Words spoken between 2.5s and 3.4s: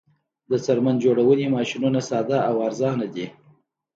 ارزانه دي